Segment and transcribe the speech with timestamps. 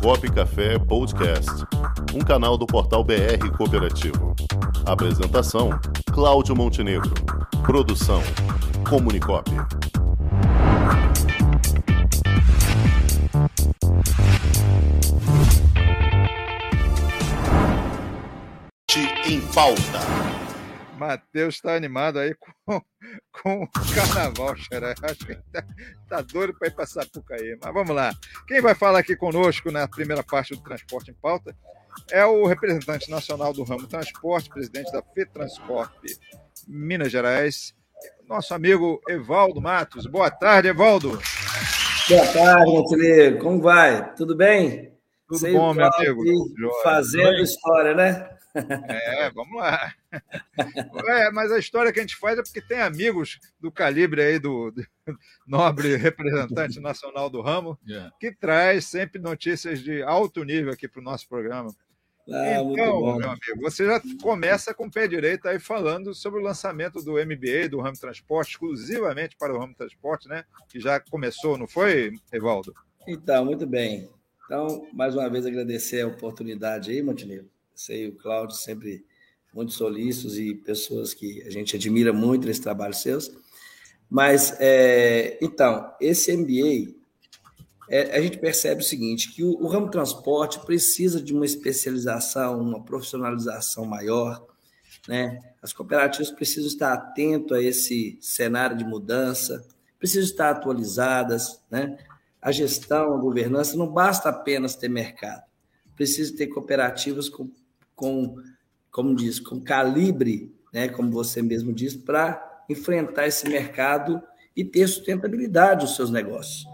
[0.00, 1.50] Comunicop Café Podcast,
[2.14, 4.34] um canal do portal BR Cooperativo.
[4.86, 5.70] Apresentação:
[6.12, 7.12] Cláudio Montenegro.
[7.62, 8.22] Produção:
[8.88, 9.50] Comunicop.
[19.26, 20.51] Em pauta.
[21.02, 22.52] Matheus está animado aí com,
[23.42, 24.94] com o carnaval, Xará.
[25.02, 25.64] Acho que está
[26.08, 27.58] tá doido para ir para Sapucaí.
[27.62, 28.12] Mas vamos lá.
[28.46, 31.56] Quem vai falar aqui conosco na primeira parte do Transporte em Pauta
[32.10, 36.18] é o representante nacional do ramo transporte, presidente da FETransporte
[36.66, 37.74] Minas Gerais,
[38.28, 40.06] nosso amigo Evaldo Matos.
[40.06, 41.20] Boa tarde, Evaldo.
[42.08, 43.38] Boa tarde, Montenegro.
[43.40, 44.14] Como vai?
[44.14, 44.92] Tudo bem?
[45.26, 46.22] Tudo Sei bom, meu amigo.
[46.82, 48.30] Fazendo história, né?
[48.54, 49.92] É, vamos lá.
[51.08, 54.38] É, mas a história que a gente faz é porque tem amigos do calibre aí
[54.38, 54.84] do, do
[55.46, 58.08] nobre representante nacional do ramo, yeah.
[58.08, 58.12] É.
[58.20, 61.74] que traz sempre notícias de alto nível aqui para o nosso programa.
[62.30, 66.42] Ah, então, meu amigo, você já começa com o pé direito aí falando sobre o
[66.42, 70.44] lançamento do MBA, do ramo transporte, exclusivamente para o ramo transporte, né?
[70.68, 72.72] Que já começou, não foi, Evaldo?
[73.08, 74.08] Então, muito bem.
[74.44, 77.50] Então, mais uma vez agradecer a oportunidade aí, Montenegro
[77.82, 79.04] sei o Cláudio sempre
[79.52, 83.30] muito solícitos e pessoas que a gente admira muito nesse trabalho seus.
[84.08, 86.94] Mas, é, então, esse MBA,
[87.88, 92.60] é, a gente percebe o seguinte, que o, o ramo transporte precisa de uma especialização,
[92.60, 94.46] uma profissionalização maior,
[95.08, 95.40] né?
[95.60, 99.66] As cooperativas precisam estar atentas a esse cenário de mudança,
[99.98, 101.98] precisam estar atualizadas, né?
[102.40, 105.42] A gestão, a governança, não basta apenas ter mercado,
[105.96, 107.50] precisa ter cooperativas com
[108.02, 108.34] com,
[108.90, 114.20] como diz, com calibre, né, como você mesmo disse, para enfrentar esse mercado
[114.56, 116.64] e ter sustentabilidade nos seus negócios.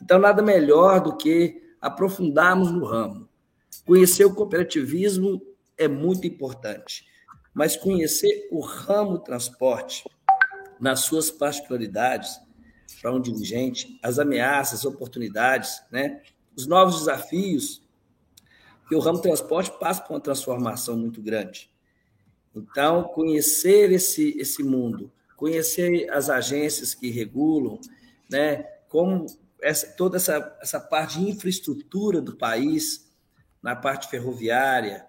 [0.00, 3.28] Então, nada melhor do que aprofundarmos no ramo.
[3.84, 5.42] Conhecer o cooperativismo
[5.76, 7.04] é muito importante,
[7.52, 10.04] mas conhecer o ramo transporte
[10.80, 12.40] nas suas particularidades
[13.02, 16.22] para um dirigente, as ameaças, as oportunidades, né?
[16.56, 17.81] os novos desafios
[18.92, 21.70] que o ramo transporte passa por uma transformação muito grande.
[22.54, 27.80] Então, conhecer esse, esse mundo, conhecer as agências que regulam,
[28.28, 29.24] né, como
[29.62, 33.10] essa, toda essa, essa parte de infraestrutura do país,
[33.62, 35.06] na parte ferroviária,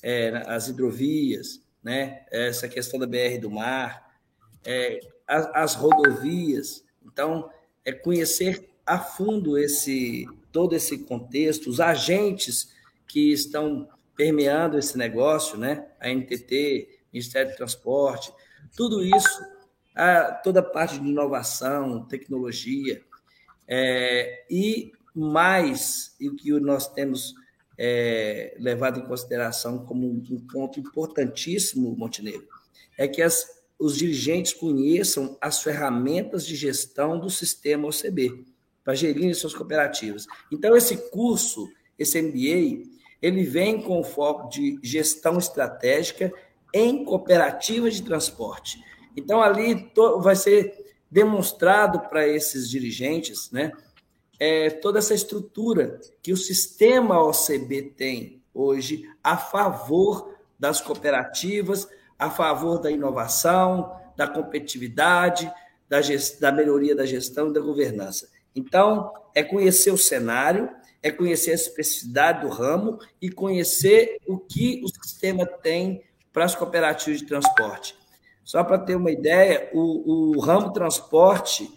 [0.00, 4.16] é, as hidrovias, né, essa questão da BR do mar,
[4.64, 6.84] é, as, as rodovias.
[7.04, 7.50] Então,
[7.84, 12.72] é conhecer a fundo esse todo esse contexto, os agentes
[13.14, 15.86] que estão permeando esse negócio, né?
[16.00, 18.32] A NTT, Ministério do Transporte,
[18.76, 19.40] tudo isso,
[19.94, 23.00] a, toda a parte de inovação, tecnologia,
[23.68, 27.36] é, e mais, e o que nós temos
[27.78, 32.48] é, levado em consideração como um ponto importantíssimo, Montenegro,
[32.98, 33.46] é que as,
[33.78, 38.44] os dirigentes conheçam as ferramentas de gestão do sistema OCB,
[38.82, 40.26] para gerir suas cooperativas.
[40.50, 42.93] Então, esse curso, esse MBA,
[43.24, 46.30] ele vem com o foco de gestão estratégica
[46.74, 48.78] em cooperativas de transporte.
[49.16, 53.72] Então, ali vai ser demonstrado para esses dirigentes né,
[54.38, 62.28] é, toda essa estrutura que o sistema OCB tem hoje a favor das cooperativas, a
[62.28, 65.50] favor da inovação, da competitividade,
[65.88, 65.98] da,
[66.40, 68.28] da melhoria da gestão e da governança.
[68.54, 70.68] Então, é conhecer o cenário,
[71.04, 76.54] é conhecer a especificidade do ramo e conhecer o que o sistema tem para as
[76.54, 77.94] cooperativas de transporte.
[78.42, 81.70] Só para ter uma ideia, o, o, ramo transporte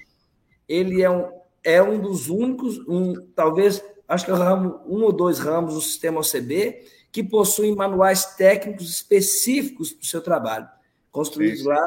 [0.68, 1.30] ele é um,
[1.62, 5.74] é um dos únicos, um, talvez, acho que é o ramo, um ou dois ramos
[5.74, 10.70] do sistema OCB que possuem manuais técnicos específicos para o seu trabalho,
[11.12, 11.68] construídos Sim.
[11.68, 11.82] lá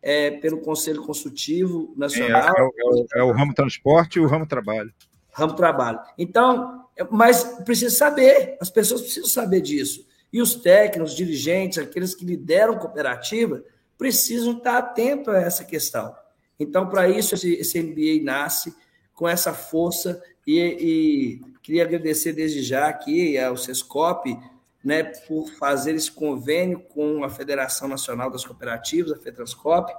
[0.00, 2.54] é, pelo Conselho Consultivo Nacional.
[2.56, 4.92] É, é, é, é, o ramo transporte e o ramo trabalho.
[5.32, 6.00] Ramo trabalho.
[6.16, 10.06] Então, mas precisa saber, as pessoas precisam saber disso.
[10.32, 13.62] E os técnicos, os dirigentes, aqueles que lideram cooperativa,
[13.96, 16.14] precisam estar atentos a essa questão.
[16.58, 18.74] Então, para isso, esse, esse MBA nasce
[19.14, 24.38] com essa força e, e, queria agradecer desde já aqui ao SESCOP
[24.84, 29.92] né, por fazer esse convênio com a Federação Nacional das Cooperativas, a FETRANSCOP,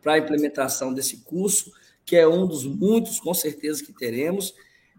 [0.00, 1.70] para a implementação desse curso,
[2.04, 4.54] que é um dos muitos, com certeza, que teremos,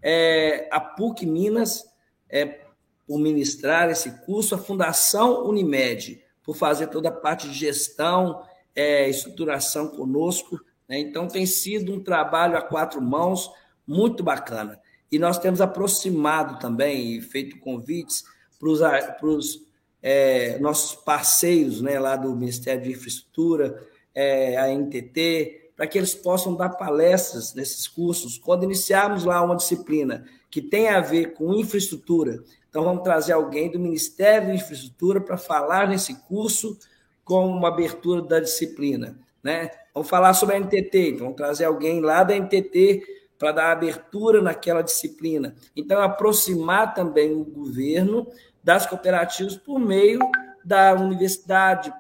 [0.08, 1.84] é, a PUC Minas
[2.30, 2.60] é,
[3.08, 8.44] por ministrar esse curso, a Fundação Unimed por fazer toda a parte de gestão,
[8.76, 10.60] é, estruturação conosco.
[10.88, 11.00] Né?
[11.00, 13.50] Então, tem sido um trabalho a quatro mãos
[13.86, 14.80] muito bacana.
[15.12, 18.24] E nós temos aproximado também e feito convites
[18.60, 19.60] para os
[20.04, 26.14] é, nossos parceiros né, lá do Ministério de Infraestrutura, é, a NTT, para que eles
[26.14, 28.38] possam dar palestras nesses cursos.
[28.38, 33.70] Quando iniciarmos lá uma disciplina que tem a ver com infraestrutura, então vamos trazer alguém
[33.72, 36.78] do Ministério de Infraestrutura para falar nesse curso
[37.24, 39.20] com uma abertura da disciplina.
[39.44, 39.70] Né?
[39.94, 43.04] Vamos falar sobre a NTT, então vamos trazer alguém lá da NTT
[43.38, 45.56] para dar abertura naquela disciplina.
[45.76, 48.28] Então, aproximar também o governo
[48.64, 50.20] das cooperativas por meio
[50.64, 51.94] da universidade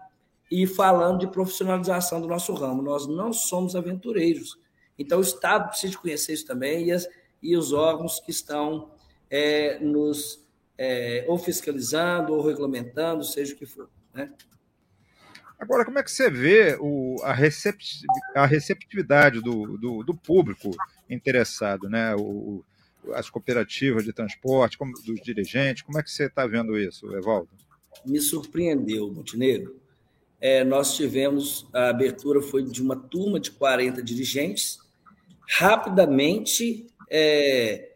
[0.55, 2.81] e falando de profissionalização do nosso ramo.
[2.81, 4.57] Nós não somos aventureiros.
[4.97, 7.05] Então, o Estado precisa conhecer isso também e, as,
[7.43, 8.89] e os órgãos que estão
[9.29, 10.47] é, nos
[10.77, 13.89] é, ou fiscalizando ou regulamentando, seja o que for.
[14.13, 14.31] Né?
[15.59, 17.31] Agora, como é que você vê o, a,
[18.41, 20.71] a receptividade do, do, do, público
[21.09, 22.15] interessado, né?
[22.15, 22.63] O,
[23.13, 27.49] as cooperativas de transporte, como, dos dirigentes, como é que você está vendo isso, Evaldo?
[28.05, 29.83] Me surpreendeu, Montenegro.
[30.39, 34.79] É, nós tivemos, a abertura foi de uma turma de 40 dirigentes.
[35.47, 37.91] Rapidamente, é,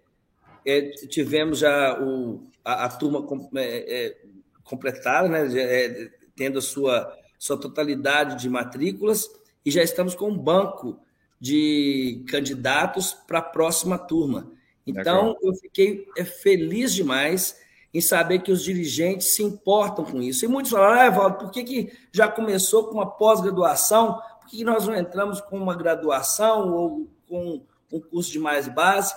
[0.66, 4.18] é, tivemos já o, a, a turma com, é, é,
[4.64, 9.30] completada, né, é, tendo a sua sua totalidade de matrículas
[9.66, 11.00] e já estamos com um banco
[11.40, 14.52] de candidatos para a próxima turma.
[14.86, 15.40] Então, Legal.
[15.42, 16.06] eu fiquei
[16.42, 17.58] feliz demais
[17.94, 20.46] em saber que os dirigentes se importam com isso.
[20.46, 24.20] E muitos falaram, ah, Evaldo, por que, que já começou com uma pós-graduação?
[24.42, 29.14] Por que nós não entramos com uma graduação ou com um curso de mais base?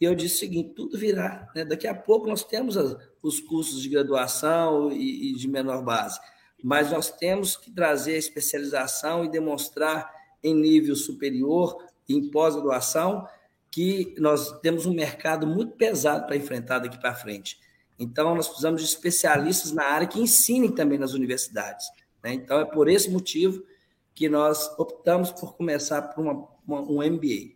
[0.00, 1.48] E eu disse o seguinte: tudo virá.
[1.54, 1.64] Né?
[1.64, 6.18] Daqui a pouco nós temos as, os cursos de graduação e, e de menor base
[6.62, 10.12] mas nós temos que trazer a especialização e demonstrar
[10.42, 11.76] em nível superior,
[12.08, 13.26] em pós-graduação,
[13.70, 17.58] que nós temos um mercado muito pesado para enfrentar daqui para frente.
[17.98, 21.86] Então, nós precisamos de especialistas na área que ensinem também nas universidades.
[22.22, 22.34] Né?
[22.34, 23.62] Então, é por esse motivo
[24.14, 27.54] que nós optamos por começar por uma, uma, um MBA.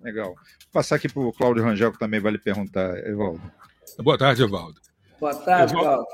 [0.00, 0.34] Legal.
[0.34, 3.42] Vou passar aqui para o Cláudio Rangel, que também vai lhe perguntar, Evaldo.
[3.98, 4.80] Boa tarde, Evaldo.
[5.18, 6.06] Boa tarde, Evaldo.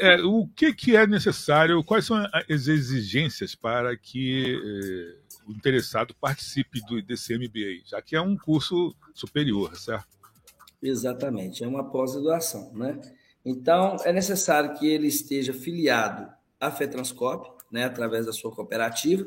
[0.00, 2.16] É, o que, que é necessário, quais são
[2.48, 8.36] as exigências para que eh, o interessado participe do, desse MBA, já que é um
[8.36, 10.17] curso superior, certo?
[10.82, 13.00] Exatamente, é uma pós-graduação, né?
[13.44, 16.30] Então, é necessário que ele esteja filiado
[16.60, 19.26] à FETranscop, né, através da sua cooperativa,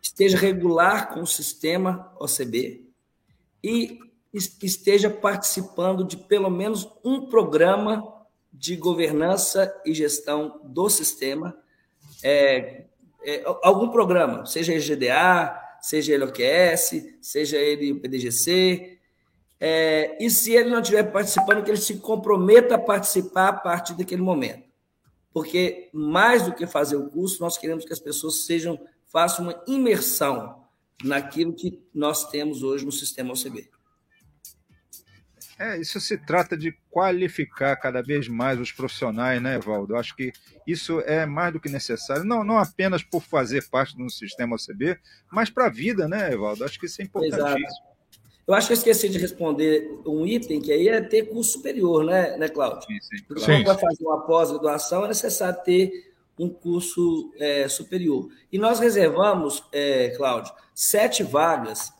[0.00, 2.86] esteja regular com o sistema OCB
[3.62, 3.98] e
[4.32, 8.20] esteja participando de pelo menos um programa
[8.52, 11.56] de governança e gestão do sistema,
[12.22, 12.84] é,
[13.22, 18.99] é, algum programa, seja ele GDA, seja ele OQS, seja ele o PDGC,
[19.60, 23.94] é, e se ele não estiver participando, que ele se comprometa a participar a partir
[23.94, 24.68] daquele momento.
[25.32, 28.80] Porque mais do que fazer o curso, nós queremos que as pessoas sejam
[29.12, 30.64] façam uma imersão
[31.04, 33.68] naquilo que nós temos hoje no sistema OCB.
[35.58, 39.94] É, isso se trata de qualificar cada vez mais os profissionais, né, Evaldo?
[39.94, 40.32] Acho que
[40.66, 44.98] isso é mais do que necessário, não, não apenas por fazer parte do sistema OCB,
[45.30, 46.64] mas para a vida, né, Evaldo?
[46.64, 47.58] Acho que isso é importantíssimo.
[47.58, 47.89] Exato.
[48.50, 52.04] Eu acho que eu esqueci de responder um item que aí é ter curso superior,
[52.04, 52.82] né, né Cláudio?
[52.82, 53.22] Sim, sim.
[53.28, 58.28] Porque quando vai fazer uma pós-graduação, é necessário ter um curso é, superior.
[58.50, 61.92] E nós reservamos, é, Cláudio, sete vagas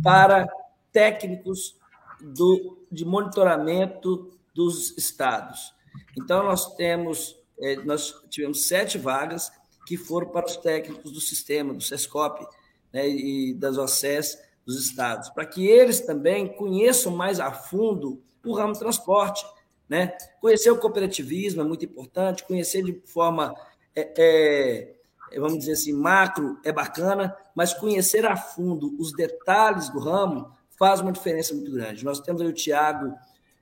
[0.00, 0.46] para
[0.92, 1.74] técnicos
[2.20, 5.74] do de monitoramento dos estados.
[6.16, 9.50] Então, nós temos, é, nós tivemos sete vagas
[9.84, 12.46] que foram para os técnicos do sistema, do SESCOP
[12.92, 18.52] né, e das OCES dos estados, para que eles também conheçam mais a fundo o
[18.52, 19.42] ramo do transporte.
[19.88, 20.14] Né?
[20.42, 23.54] Conhecer o cooperativismo é muito importante, conhecer de forma,
[23.96, 24.92] é,
[25.32, 30.52] é, vamos dizer assim, macro é bacana, mas conhecer a fundo os detalhes do ramo
[30.78, 32.04] faz uma diferença muito grande.
[32.04, 33.14] Nós temos aí o Tiago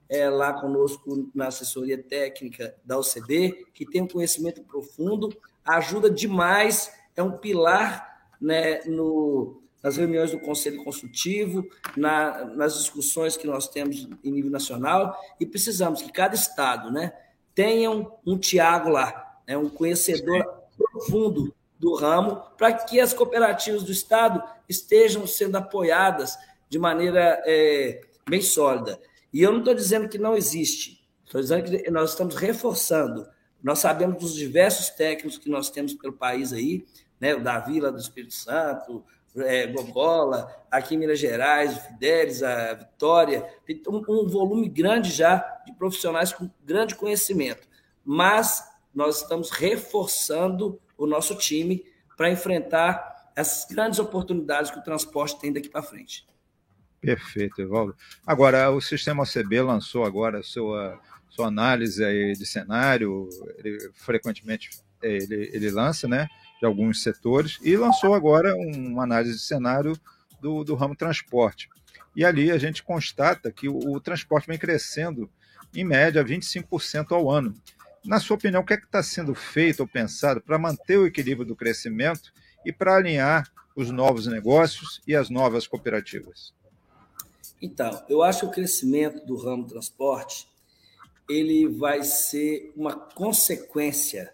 [0.08, 5.28] é, lá conosco na assessoria técnica da OCB, que tem um conhecimento profundo,
[5.64, 13.36] ajuda demais, é um pilar né, no, nas reuniões do Conselho Consultivo, na, nas discussões
[13.36, 17.12] que nós temos em nível nacional, e precisamos que cada estado né,
[17.54, 20.44] tenha um, um Tiago lá, né, um conhecedor
[20.76, 26.36] profundo do ramo, para que as cooperativas do estado estejam sendo apoiadas
[26.68, 29.00] de maneira é, bem sólida.
[29.32, 33.26] E eu não estou dizendo que não existe, estou dizendo que nós estamos reforçando.
[33.62, 36.84] Nós sabemos dos diversos técnicos que nós temos pelo país aí,
[37.20, 37.34] né?
[37.34, 39.04] o Davi lá do Espírito Santo,
[39.38, 45.10] é, Gogola, aqui em Minas Gerais, o Fidelis, a Vitória, tem um, um volume grande
[45.10, 47.68] já de profissionais com grande conhecimento.
[48.04, 48.64] Mas
[48.94, 51.84] nós estamos reforçando o nosso time
[52.16, 56.26] para enfrentar essas grandes oportunidades que o transporte tem daqui para frente.
[57.00, 57.94] Perfeito, Evaldo.
[58.26, 63.28] Agora, o sistema OCB lançou agora a sua, sua análise aí de cenário,
[63.58, 64.70] ele, frequentemente
[65.02, 66.28] ele, ele lança, né?
[66.58, 69.98] de alguns setores, e lançou agora uma análise de cenário
[70.40, 71.68] do, do ramo transporte.
[72.14, 75.30] E ali a gente constata que o, o transporte vem crescendo,
[75.74, 77.54] em média, 25% ao ano.
[78.04, 81.06] Na sua opinião, o que é que está sendo feito ou pensado para manter o
[81.06, 82.32] equilíbrio do crescimento
[82.64, 86.54] e para alinhar os novos negócios e as novas cooperativas?
[87.60, 90.48] Então, eu acho que o crescimento do ramo transporte
[91.28, 94.32] ele vai ser uma consequência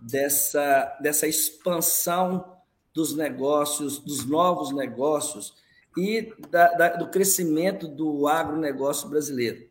[0.00, 2.56] dessa, dessa expansão
[2.94, 5.54] dos negócios, dos novos negócios
[5.96, 9.68] e da, da, do crescimento do agronegócio brasileiro.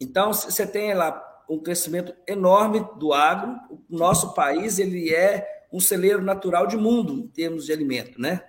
[0.00, 3.58] Então, você tem lá um crescimento enorme do agro.
[3.70, 8.44] O nosso país ele é um celeiro natural de mundo em termos de alimento, né?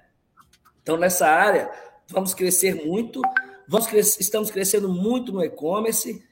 [0.82, 1.72] Então, nessa área,
[2.10, 3.22] vamos crescer muito,
[3.68, 6.24] vamos estamos crescendo muito no e-commerce,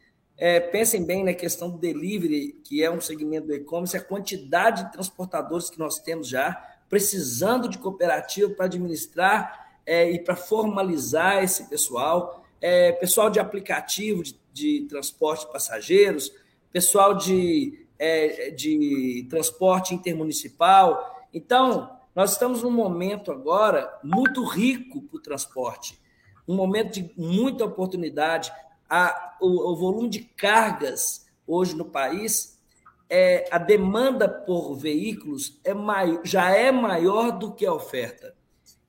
[0.41, 4.85] é, pensem bem na questão do delivery, que é um segmento do e-commerce, a quantidade
[4.85, 6.53] de transportadores que nós temos já,
[6.89, 14.23] precisando de cooperativa para administrar é, e para formalizar esse pessoal, é, pessoal de aplicativo
[14.23, 16.33] de, de, transporte de passageiros,
[16.73, 21.23] pessoal de, é, de transporte intermunicipal.
[21.31, 26.01] Então, nós estamos num momento agora muito rico para o transporte,
[26.47, 28.51] um momento de muita oportunidade
[28.91, 32.59] a, o, o volume de cargas hoje no país,
[33.09, 38.35] é, a demanda por veículos é maior, já é maior do que a oferta.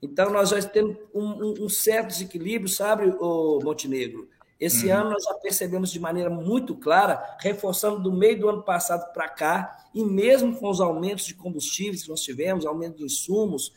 [0.02, 4.28] Então, nós já temos um, um, certo desequilíbrio, sabe, o Montenegro?
[4.59, 4.99] Esse uhum.
[4.99, 9.28] ano nós já percebemos de maneira muito clara, reforçando do meio do ano passado para
[9.28, 13.73] cá, e mesmo com os aumentos de combustíveis que nós tivemos, aumento dos insumos,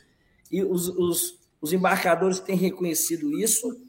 [0.52, 3.85] e os, os, os embarcadores têm reconhecido isso,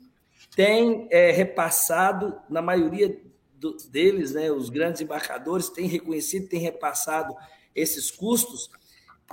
[0.57, 3.21] tem é, repassado, na maioria
[3.55, 7.37] do, deles, né, os grandes embarcadores têm reconhecido, têm repassado
[7.75, 8.71] esses custos,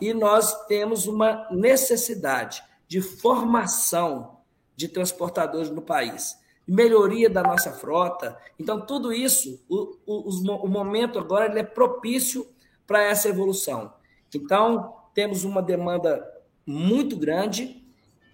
[0.02, 4.40] e nós temos uma necessidade de formação
[4.76, 6.38] de transportadores no país,
[6.68, 8.38] melhoria da nossa frota.
[8.60, 12.46] Então, tudo isso, o, o, o momento agora ele é propício
[12.86, 13.94] para essa evolução.
[14.34, 16.22] Então, temos uma demanda
[16.66, 17.82] muito grande,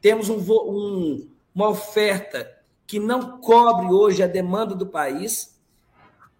[0.01, 2.58] temos um, um, uma oferta
[2.89, 5.55] que não cobre hoje a demanda do país,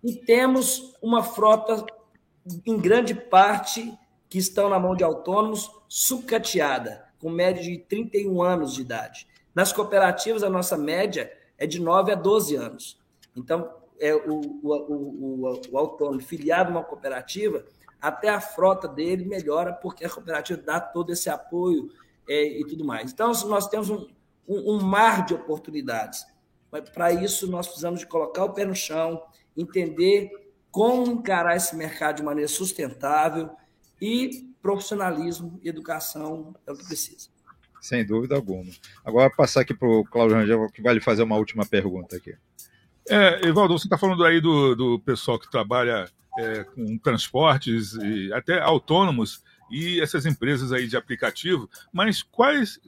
[0.04, 1.86] e temos uma frota,
[2.66, 3.96] em grande parte,
[4.28, 9.28] que estão na mão de autônomos, sucateada, com média de 31 anos de idade.
[9.54, 13.00] Nas cooperativas, a nossa média é de 9 a 12 anos.
[13.36, 17.64] Então, é o, o, o, o autônomo filiado a uma cooperativa,
[18.02, 21.92] até a frota dele melhora, porque a cooperativa dá todo esse apoio
[22.28, 23.12] é, e tudo mais.
[23.12, 24.08] Então, nós temos um,
[24.48, 26.26] um, um mar de oportunidades.
[26.72, 29.22] Mas para isso nós precisamos de colocar o pé no chão,
[29.56, 30.30] entender
[30.72, 33.50] como encarar esse mercado de maneira sustentável
[34.02, 37.30] e profissionalismo e educação é o que precisa.
[37.82, 38.72] Sem dúvida alguma.
[39.06, 42.36] Agora passar aqui para o Cláudio Rangel, que vai lhe fazer uma última pergunta aqui.
[43.10, 46.08] É, Evaldo, você está falando aí do, do pessoal que trabalha
[46.38, 52.80] é, com transportes e até autônomos e essas empresas aí de aplicativo, mas quais,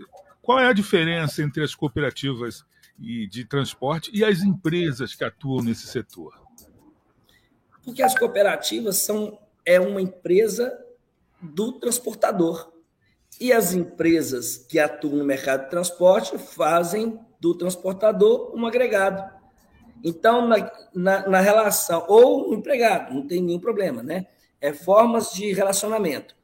[0.42, 2.66] qual é a diferença entre as cooperativas
[3.00, 6.40] e de transporte e as empresas que atuam nesse setor?
[7.84, 10.78] Porque as cooperativas são é uma empresa
[11.42, 12.72] do transportador.
[13.40, 19.24] E as empresas que atuam no mercado de transporte fazem do transportador um agregado.
[20.04, 24.28] Então, na, na, na relação, ou um empregado, não tem nenhum problema, né?
[24.60, 26.36] É formas de relacionamento.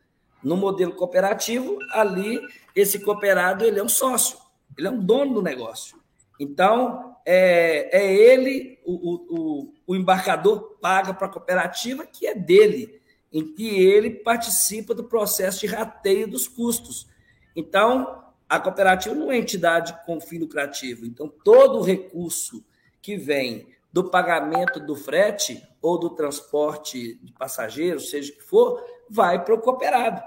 [0.43, 2.39] No modelo cooperativo, ali,
[2.75, 4.37] esse cooperado ele é um sócio,
[4.77, 5.96] ele é um dono do negócio.
[6.39, 8.93] Então, é, é ele, o,
[9.35, 13.01] o, o embarcador paga para a cooperativa, que é dele,
[13.31, 17.07] em que ele participa do processo de rateio dos custos.
[17.55, 21.05] Então, a cooperativa não é entidade com fim lucrativo.
[21.05, 22.63] Então, todo o recurso
[23.01, 28.83] que vem do pagamento do frete ou do transporte de passageiros, seja o que for,
[29.09, 30.21] vai para o cooperado.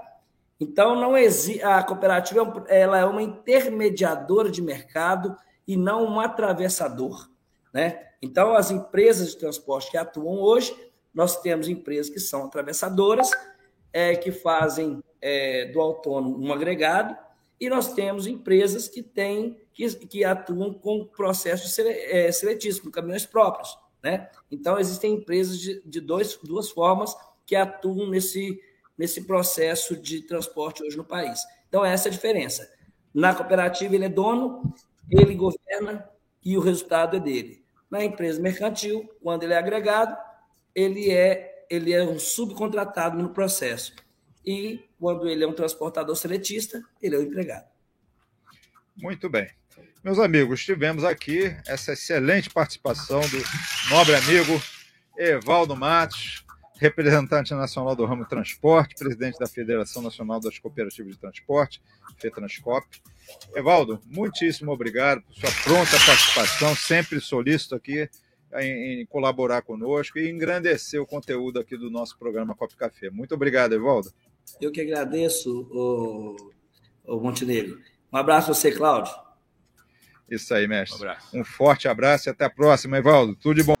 [0.59, 5.35] Então, não a cooperativa é ela é uma intermediadora de mercado
[5.67, 7.29] e não um atravessador.
[7.73, 8.07] Né?
[8.21, 10.75] Então, as empresas de transporte que atuam hoje,
[11.13, 13.31] nós temos empresas que são atravessadoras,
[13.91, 17.15] é, que fazem é, do autônomo um agregado,
[17.59, 23.25] E nós temos empresas que têm que, que atuam com processos é, seletíssimos, com caminhões
[23.25, 23.77] próprios.
[24.03, 24.29] Né?
[24.49, 27.15] Então, existem empresas de, de dois, duas formas
[27.45, 28.59] que atuam nesse,
[28.97, 31.41] nesse processo de transporte hoje no país.
[31.67, 32.67] Então, essa é a diferença.
[33.13, 34.73] Na cooperativa, ele é dono,
[35.09, 36.07] ele governa
[36.43, 37.63] e o resultado é dele.
[37.89, 40.15] Na empresa mercantil, quando ele é agregado,
[40.73, 43.93] ele é, ele é um subcontratado no processo.
[44.45, 47.69] E quando ele é um transportador seletista, ele é o um empregado.
[48.95, 49.49] Muito bem.
[50.03, 53.37] Meus amigos, tivemos aqui essa excelente participação do
[53.89, 54.61] nobre amigo
[55.17, 56.43] Evaldo Matos,
[56.81, 61.79] representante nacional do ramo transporte, presidente da Federação Nacional das Cooperativas de Transporte,
[62.17, 62.87] FETranscop.
[63.55, 68.09] Evaldo, muitíssimo obrigado por sua pronta participação, sempre solícito aqui
[68.55, 73.11] em, em, colaborar conosco e engrandecer o conteúdo aqui do nosso programa Cop Café.
[73.11, 74.11] Muito obrigado, Evaldo.
[74.59, 76.51] Eu que agradeço, o,
[77.05, 77.79] o Montenegro.
[78.11, 79.13] Um abraço a você, Cláudio.
[80.27, 81.07] Isso aí, mestre.
[81.31, 83.35] Um, um forte abraço e até a próxima, Evaldo.
[83.35, 83.80] Tudo de bom.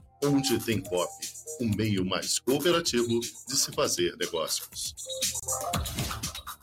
[0.23, 1.11] Onde Tem Cop,
[1.59, 4.93] o um meio mais cooperativo de se fazer negócios.